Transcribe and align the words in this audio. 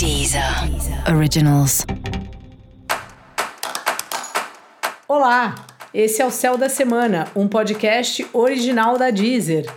Deezer 0.00 0.42
Originals. 1.14 1.84
Olá, 5.06 5.54
esse 5.92 6.22
é 6.22 6.26
o 6.26 6.30
Céu 6.30 6.56
da 6.56 6.70
Semana, 6.70 7.28
um 7.36 7.46
podcast 7.46 8.26
original 8.32 8.96
da 8.96 9.10
Deezer. 9.10 9.70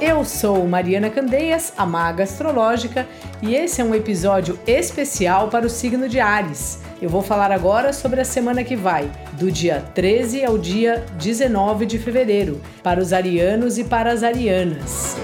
Eu 0.00 0.24
sou 0.24 0.66
Mariana 0.66 1.10
Candeias, 1.10 1.74
a 1.76 1.84
maga 1.84 2.24
astrológica, 2.24 3.06
e 3.42 3.54
esse 3.54 3.82
é 3.82 3.84
um 3.84 3.94
episódio 3.94 4.58
especial 4.66 5.48
para 5.48 5.66
o 5.66 5.70
signo 5.70 6.08
de 6.08 6.18
Ares. 6.18 6.80
Eu 7.02 7.10
vou 7.10 7.20
falar 7.20 7.52
agora 7.52 7.92
sobre 7.92 8.22
a 8.22 8.24
semana 8.24 8.64
que 8.64 8.74
vai, 8.74 9.10
do 9.34 9.52
dia 9.52 9.84
13 9.94 10.46
ao 10.46 10.56
dia 10.56 11.04
19 11.18 11.84
de 11.84 11.98
fevereiro, 11.98 12.58
para 12.82 13.02
os 13.02 13.12
arianos 13.12 13.76
e 13.76 13.84
para 13.84 14.10
as 14.10 14.22
arianas. 14.22 15.14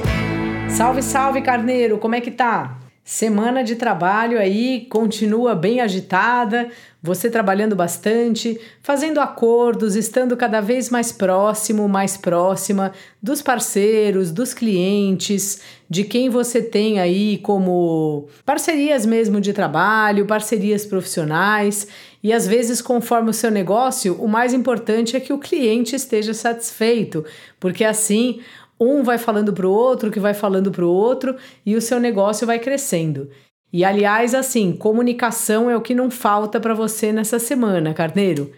Salve, 0.71 1.03
salve, 1.03 1.43
carneiro, 1.43 1.98
como 1.98 2.14
é 2.14 2.21
que 2.21 2.31
tá? 2.31 2.79
Semana 3.03 3.64
de 3.64 3.75
trabalho 3.75 4.39
aí 4.39 4.86
continua 4.91 5.54
bem 5.54 5.81
agitada, 5.81 6.68
você 7.03 7.31
trabalhando 7.31 7.75
bastante, 7.75 8.61
fazendo 8.82 9.18
acordos, 9.18 9.96
estando 9.96 10.36
cada 10.36 10.61
vez 10.61 10.91
mais 10.91 11.11
próximo, 11.11 11.89
mais 11.89 12.18
próxima 12.18 12.93
dos 13.21 13.41
parceiros, 13.41 14.31
dos 14.31 14.53
clientes, 14.53 15.61
de 15.89 16.04
quem 16.04 16.29
você 16.29 16.61
tem 16.61 17.00
aí 17.00 17.39
como 17.39 18.29
parcerias 18.44 19.07
mesmo 19.07 19.41
de 19.41 19.55
trabalho, 19.55 20.27
parcerias 20.27 20.85
profissionais. 20.85 21.89
E 22.22 22.30
às 22.30 22.46
vezes, 22.46 22.82
conforme 22.82 23.30
o 23.30 23.35
seu 23.35 23.50
negócio, 23.50 24.14
o 24.21 24.29
mais 24.29 24.53
importante 24.53 25.16
é 25.16 25.21
que 25.21 25.32
o 25.32 25.39
cliente 25.39 25.96
esteja 25.96 26.35
satisfeito, 26.35 27.25
porque 27.58 27.85
assim 27.85 28.41
um 28.81 29.03
vai 29.03 29.18
falando 29.18 29.53
para 29.53 29.67
o 29.67 29.73
outro, 29.73 30.11
que 30.11 30.21
vai 30.21 30.35
falando 30.35 30.71
para 30.71 30.85
o 30.85 30.91
outro, 30.91 31.36
e 31.64 31.75
o 31.77 31.81
seu 31.81 31.99
negócio 31.99 32.47
vai 32.47 32.59
crescendo. 32.59 33.28
E 33.73 33.84
aliás, 33.84 34.34
assim, 34.34 34.72
comunicação 34.72 35.70
é 35.70 35.77
o 35.77 35.80
que 35.80 35.94
não 35.94 36.11
falta 36.11 36.58
para 36.58 36.72
você 36.72 37.12
nessa 37.12 37.39
semana, 37.39 37.92
carneiro. 37.92 38.52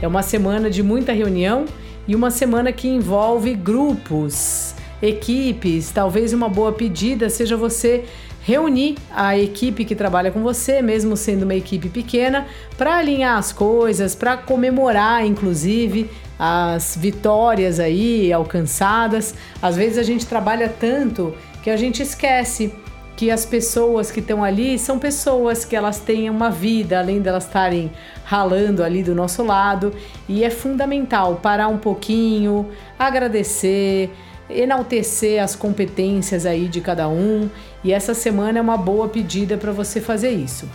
É 0.00 0.06
uma 0.06 0.22
semana 0.22 0.70
de 0.70 0.82
muita 0.82 1.12
reunião 1.12 1.64
e 2.06 2.16
uma 2.16 2.30
semana 2.30 2.72
que 2.72 2.88
envolve 2.88 3.54
grupos, 3.54 4.74
equipes. 5.02 5.90
Talvez 5.90 6.32
uma 6.32 6.48
boa 6.48 6.72
pedida 6.72 7.28
seja 7.30 7.56
você 7.56 8.04
reunir 8.42 8.96
a 9.10 9.36
equipe 9.36 9.84
que 9.84 9.94
trabalha 9.94 10.30
com 10.30 10.42
você, 10.42 10.80
mesmo 10.80 11.16
sendo 11.16 11.42
uma 11.42 11.54
equipe 11.54 11.88
pequena, 11.88 12.46
para 12.76 12.96
alinhar 12.96 13.36
as 13.36 13.52
coisas, 13.52 14.14
para 14.14 14.36
comemorar, 14.36 15.26
inclusive, 15.26 16.10
as 16.38 16.96
vitórias 16.96 17.78
aí 17.78 18.32
alcançadas. 18.32 19.34
Às 19.60 19.76
vezes 19.76 19.98
a 19.98 20.02
gente 20.02 20.24
trabalha 20.24 20.68
tanto 20.68 21.34
que 21.62 21.68
a 21.68 21.76
gente 21.76 22.02
esquece 22.02 22.72
que 23.18 23.32
as 23.32 23.44
pessoas 23.44 24.12
que 24.12 24.20
estão 24.20 24.44
ali 24.44 24.78
são 24.78 24.96
pessoas 24.96 25.64
que 25.64 25.74
elas 25.74 25.98
têm 25.98 26.30
uma 26.30 26.50
vida, 26.50 27.00
além 27.00 27.20
delas 27.20 27.44
estarem 27.44 27.90
ralando 28.24 28.84
ali 28.84 29.02
do 29.02 29.12
nosso 29.12 29.42
lado, 29.42 29.92
e 30.28 30.44
é 30.44 30.50
fundamental 30.50 31.40
parar 31.42 31.66
um 31.66 31.78
pouquinho, 31.78 32.68
agradecer, 32.96 34.10
enaltecer 34.50 35.42
as 35.42 35.54
competências 35.54 36.46
aí 36.46 36.68
de 36.68 36.80
cada 36.80 37.08
um, 37.08 37.48
e 37.82 37.92
essa 37.92 38.14
semana 38.14 38.58
é 38.58 38.62
uma 38.62 38.76
boa 38.76 39.08
pedida 39.08 39.56
para 39.56 39.72
você 39.72 40.00
fazer 40.00 40.30
isso. 40.30 40.68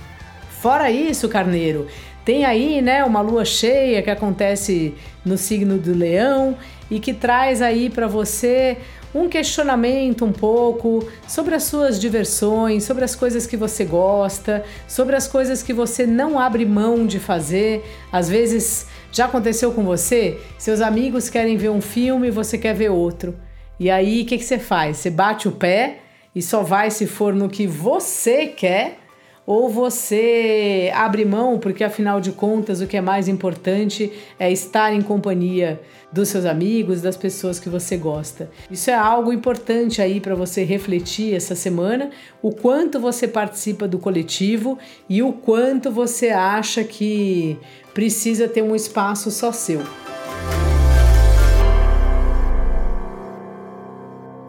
Fora 0.62 0.90
isso, 0.90 1.28
carneiro, 1.28 1.88
tem 2.24 2.46
aí, 2.46 2.82
né, 2.82 3.04
uma 3.04 3.20
lua 3.20 3.44
cheia 3.44 4.02
que 4.02 4.10
acontece 4.10 4.94
no 5.26 5.38
signo 5.38 5.78
do 5.78 5.94
Leão 5.94 6.58
e 6.90 7.00
que 7.00 7.14
traz 7.14 7.62
aí 7.62 7.90
para 7.90 8.08
você 8.08 8.78
um 9.14 9.28
questionamento 9.28 10.26
um 10.26 10.32
pouco 10.32 11.08
sobre 11.28 11.54
as 11.54 11.64
suas 11.64 12.00
diversões, 12.00 12.84
sobre 12.84 13.04
as 13.04 13.14
coisas 13.14 13.46
que 13.46 13.58
você 13.58 13.84
gosta, 13.84 14.64
sobre 14.88 15.16
as 15.16 15.28
coisas 15.28 15.62
que 15.62 15.74
você 15.74 16.08
não 16.08 16.40
abre 16.40 16.66
mão 16.66 17.06
de 17.06 17.20
fazer. 17.20 17.84
Às 18.12 18.30
vezes 18.30 18.88
já 19.12 19.26
aconteceu 19.26 19.72
com 19.74 19.84
você? 19.84 20.40
Seus 20.58 20.82
amigos 20.82 21.30
querem 21.30 21.58
ver 21.58 21.70
um 21.70 21.82
filme 21.82 22.30
e 22.30 22.32
você 22.32 22.58
quer 22.58 22.74
ver 22.74 22.90
outro. 22.90 23.36
E 23.80 23.90
aí, 23.90 24.22
o 24.22 24.26
que, 24.26 24.38
que 24.38 24.44
você 24.44 24.60
faz? 24.60 24.98
Você 24.98 25.10
bate 25.10 25.48
o 25.48 25.52
pé 25.52 26.00
e 26.36 26.42
só 26.42 26.64
vai 26.64 26.92
se 26.92 27.06
for 27.06 27.34
no 27.34 27.50
que 27.50 27.68
você 27.68 28.48
quer, 28.48 29.00
ou 29.46 29.70
você 29.70 30.90
abre 30.96 31.26
mão, 31.26 31.60
porque 31.60 31.84
afinal 31.84 32.22
de 32.22 32.32
contas 32.32 32.80
o 32.80 32.88
que 32.88 32.96
é 32.96 33.02
mais 33.02 33.28
importante 33.28 34.12
é 34.40 34.52
estar 34.52 34.94
em 34.94 35.02
companhia 35.02 35.82
dos 36.12 36.30
seus 36.30 36.46
amigos, 36.46 37.02
das 37.02 37.18
pessoas 37.18 37.60
que 37.60 37.68
você 37.68 37.98
gosta. 37.98 38.50
Isso 38.72 38.90
é 38.90 38.94
algo 38.94 39.34
importante 39.34 40.02
aí 40.02 40.22
para 40.22 40.36
você 40.36 40.64
refletir 40.64 41.34
essa 41.36 41.56
semana, 41.56 42.10
o 42.42 42.52
quanto 42.52 43.00
você 43.00 43.28
participa 43.28 43.88
do 43.88 44.00
coletivo 44.00 44.78
e 45.10 45.22
o 45.22 45.34
quanto 45.34 45.92
você 45.92 46.30
acha 46.30 46.84
que 46.84 47.58
precisa 47.94 48.48
ter 48.48 48.62
um 48.62 48.76
espaço 48.76 49.30
só 49.30 49.52
seu. 49.52 49.82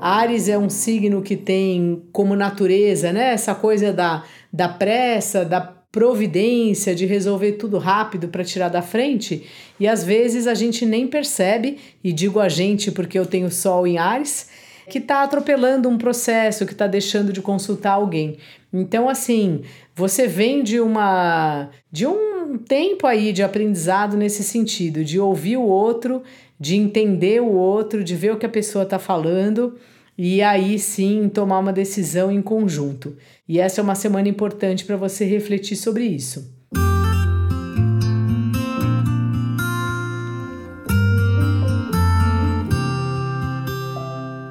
Ares 0.04 0.50
é 0.50 0.58
um 0.58 0.68
signo 0.68 1.22
que 1.22 1.34
tem 1.34 2.02
como 2.12 2.36
natureza, 2.36 3.10
né, 3.10 3.32
essa 3.32 3.54
coisa 3.54 3.90
da, 3.90 4.22
da 4.52 4.68
pressa, 4.68 5.46
da 5.46 5.62
providência, 5.62 6.94
de 6.94 7.06
resolver 7.06 7.52
tudo 7.52 7.78
rápido 7.78 8.28
para 8.28 8.44
tirar 8.44 8.68
da 8.68 8.82
frente, 8.82 9.44
e 9.80 9.88
às 9.88 10.04
vezes 10.04 10.46
a 10.46 10.52
gente 10.52 10.84
nem 10.84 11.06
percebe, 11.06 11.78
e 12.04 12.12
digo 12.12 12.38
a 12.38 12.50
gente 12.50 12.90
porque 12.90 13.18
eu 13.18 13.24
tenho 13.24 13.50
Sol 13.50 13.86
em 13.86 13.96
Ares, 13.96 14.50
que 14.90 14.98
está 14.98 15.22
atropelando 15.22 15.88
um 15.88 15.96
processo, 15.96 16.66
que 16.66 16.72
está 16.72 16.86
deixando 16.86 17.32
de 17.32 17.40
consultar 17.40 17.92
alguém. 17.92 18.36
Então, 18.70 19.08
assim, 19.08 19.62
você 19.94 20.26
vem 20.26 20.62
de 20.62 20.80
uma 20.80 21.70
de 21.90 22.06
um 22.06 22.58
tempo 22.58 23.06
aí 23.06 23.32
de 23.32 23.42
aprendizado 23.42 24.18
nesse 24.18 24.42
sentido, 24.42 25.02
de 25.02 25.18
ouvir 25.18 25.56
o 25.56 25.62
outro, 25.62 26.22
de 26.60 26.76
entender 26.76 27.40
o 27.40 27.52
outro, 27.52 28.04
de 28.04 28.14
ver 28.14 28.34
o 28.34 28.36
que 28.36 28.44
a 28.44 28.50
pessoa 28.50 28.84
está 28.84 28.98
falando 28.98 29.78
e 30.16 30.42
aí 30.42 30.78
sim 30.78 31.28
tomar 31.28 31.58
uma 31.58 31.72
decisão 31.72 32.30
em 32.30 32.40
conjunto. 32.40 33.16
E 33.48 33.58
essa 33.58 33.80
é 33.80 33.84
uma 33.84 33.94
semana 33.94 34.28
importante 34.28 34.84
para 34.84 34.96
você 34.96 35.24
refletir 35.24 35.76
sobre 35.76 36.04
isso. 36.04 36.53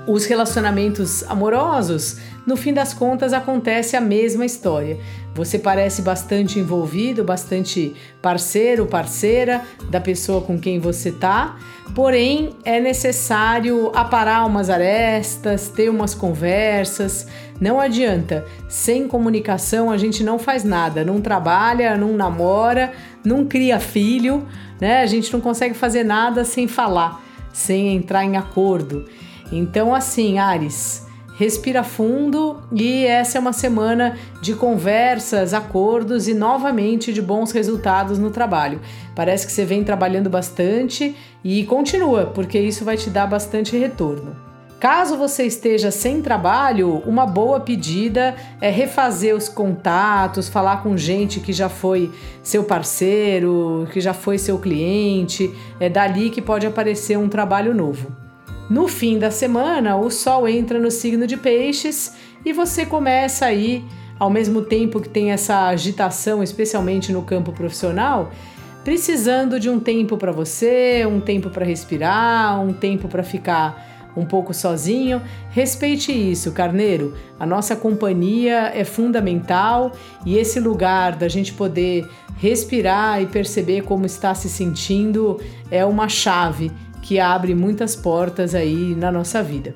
Os 0.06 0.26
relacionamentos 0.26 1.24
amorosos, 1.30 2.18
no 2.46 2.58
fim 2.58 2.74
das 2.74 2.94
contas, 2.94 3.32
acontece 3.32 3.96
a 3.96 4.02
mesma 4.02 4.46
história. 4.46 4.98
Você 5.34 5.58
parece 5.58 6.02
bastante 6.02 6.60
envolvido, 6.60 7.24
bastante 7.24 7.96
parceiro, 8.22 8.86
parceira 8.86 9.62
da 9.90 10.02
pessoa 10.02 10.42
com 10.42 10.60
quem 10.60 10.78
você 10.78 11.10
tá, 11.10 11.58
porém 11.96 12.50
é 12.66 12.82
necessário 12.82 13.92
aparar 13.96 14.46
umas 14.46 14.70
arestas, 14.70 15.70
ter 15.70 15.90
umas 15.90 16.14
conversas. 16.14 17.26
Não 17.62 17.80
adianta, 17.80 18.46
sem 18.68 19.08
comunicação 19.08 19.90
a 19.90 19.98
gente 19.98 20.22
não 20.22 20.38
faz 20.38 20.66
nada, 20.66 21.06
não 21.06 21.22
trabalha, 21.22 21.96
não 21.96 22.12
namora, 22.14 22.92
não 23.24 23.46
cria 23.46 23.80
filho, 23.80 24.46
né? 24.82 25.02
A 25.02 25.06
gente 25.06 25.32
não 25.32 25.40
consegue 25.40 25.74
fazer 25.74 26.04
nada 26.04 26.44
sem 26.44 26.68
falar, 26.68 27.24
sem 27.54 27.96
entrar 27.96 28.26
em 28.26 28.36
acordo. 28.36 29.06
Então, 29.52 29.94
assim, 29.94 30.40
Ares, 30.40 31.06
respira 31.36 31.84
fundo 31.84 32.62
e 32.72 33.06
essa 33.06 33.38
é 33.38 33.42
uma 33.42 33.54
semana 33.54 34.18
de 34.42 34.54
conversas, 34.54 35.54
acordos 35.54 36.28
e 36.28 36.34
novamente 36.34 37.12
de 37.12 37.22
bons 37.22 37.52
resultados 37.52 38.20
no 38.20 38.30
trabalho. 38.30 38.80
Parece 39.16 39.46
que 39.46 39.52
você 39.52 39.66
vem 39.66 39.84
trabalhando 39.84 40.30
bastante 40.30 41.16
e 41.44 41.64
continua, 41.66 42.28
porque 42.28 42.60
isso 42.60 42.86
vai 42.86 42.98
te 42.98 43.10
dar 43.10 43.28
bastante 43.28 43.78
retorno. 43.78 44.36
Caso 44.80 45.16
você 45.16 45.46
esteja 45.46 45.92
sem 45.92 46.22
trabalho, 46.22 47.02
uma 47.06 47.26
boa 47.26 47.58
pedida 47.58 48.36
é 48.60 48.70
refazer 48.70 49.34
os 49.34 49.48
contatos, 49.48 50.50
falar 50.50 50.84
com 50.84 50.98
gente 50.98 51.40
que 51.40 51.54
já 51.54 51.70
foi 51.70 52.12
seu 52.44 52.66
parceiro, 52.66 53.88
que 53.94 54.02
já 54.02 54.14
foi 54.14 54.38
seu 54.38 54.60
cliente, 54.60 55.50
é 55.80 55.88
dali 55.88 56.30
que 56.30 56.42
pode 56.42 56.68
aparecer 56.68 57.18
um 57.18 57.30
trabalho 57.30 57.74
novo. 57.74 58.23
No 58.74 58.88
fim 58.88 59.20
da 59.20 59.30
semana, 59.30 59.96
o 59.98 60.10
Sol 60.10 60.48
entra 60.48 60.80
no 60.80 60.90
signo 60.90 61.28
de 61.28 61.38
Peixes 61.38 62.16
e 62.44 62.52
você 62.52 62.88
começa 62.88 63.46
aí, 63.46 63.86
ao 64.18 64.32
mesmo 64.32 64.64
tempo 64.64 65.00
que 65.00 65.08
tem 65.08 65.30
essa 65.30 65.68
agitação, 65.68 66.42
especialmente 66.42 67.12
no 67.12 67.22
campo 67.22 67.52
profissional, 67.52 68.32
precisando 68.84 69.60
de 69.60 69.70
um 69.70 69.80
tempo 69.80 70.18
para 70.18 70.32
você, 70.32 71.06
um 71.06 71.22
tempo 71.22 71.52
para 71.52 71.64
respirar, 71.64 72.60
um 72.60 72.74
tempo 72.74 73.08
para 73.08 73.22
ficar 73.22 74.12
um 74.18 74.26
pouco 74.26 74.56
sozinho. 74.56 75.22
Respeite 75.52 76.12
isso, 76.12 76.52
carneiro. 76.52 77.16
A 77.40 77.46
nossa 77.46 77.76
companhia 77.76 78.72
é 78.74 78.84
fundamental 78.84 79.92
e 80.26 80.36
esse 80.36 80.60
lugar 80.60 81.16
da 81.16 81.28
gente 81.28 81.54
poder 81.54 82.10
respirar 82.38 83.22
e 83.22 83.28
perceber 83.28 83.82
como 83.84 84.08
está 84.08 84.34
se 84.34 84.50
sentindo 84.50 85.40
é 85.70 85.86
uma 85.86 86.10
chave 86.10 86.72
que 87.04 87.20
abre 87.20 87.54
muitas 87.54 87.96
portas 87.96 88.56
aí 88.56 88.96
na 88.96 89.12
nossa 89.12 89.44
vida. 89.44 89.76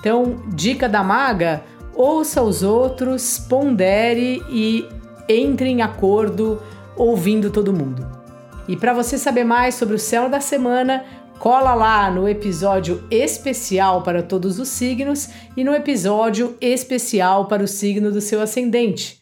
Então, 0.00 0.42
dica 0.48 0.88
da 0.88 1.04
maga: 1.04 1.62
ouça 1.94 2.42
os 2.42 2.64
outros, 2.64 3.38
pondere 3.38 4.42
e 4.50 4.88
entre 5.28 5.68
em 5.68 5.82
acordo 5.82 6.60
ouvindo 6.96 7.50
todo 7.50 7.72
mundo. 7.72 8.04
E 8.66 8.76
para 8.76 8.92
você 8.92 9.18
saber 9.18 9.44
mais 9.44 9.74
sobre 9.74 9.94
o 9.94 9.98
céu 9.98 10.28
da 10.28 10.40
semana, 10.40 11.04
cola 11.38 11.74
lá 11.74 12.10
no 12.10 12.28
episódio 12.28 13.04
especial 13.10 14.02
para 14.02 14.22
todos 14.22 14.58
os 14.58 14.68
signos 14.68 15.28
e 15.56 15.62
no 15.62 15.74
episódio 15.74 16.56
especial 16.60 17.46
para 17.46 17.62
o 17.62 17.68
signo 17.68 18.10
do 18.10 18.20
seu 18.20 18.40
ascendente. 18.40 19.21